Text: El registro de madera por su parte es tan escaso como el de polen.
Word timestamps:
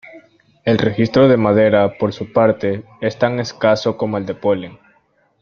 El 0.65 0.79
registro 0.79 1.27
de 1.27 1.37
madera 1.37 1.99
por 1.99 2.11
su 2.11 2.33
parte 2.33 2.83
es 3.01 3.19
tan 3.19 3.39
escaso 3.39 3.97
como 3.97 4.17
el 4.17 4.25
de 4.25 4.33
polen. 4.33 4.79